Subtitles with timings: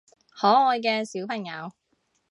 [0.29, 1.71] 可愛嘅小朋友